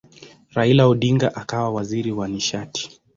[0.53, 3.01] Raila Odinga akawa waziri wa nishati.